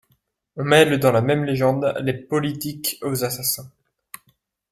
[0.55, 3.69] On mêle dans la même légende «les politiques» aux assassins.